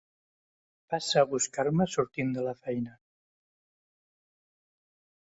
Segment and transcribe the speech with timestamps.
[0.93, 2.99] Passa a buscar-me sortint de la feina.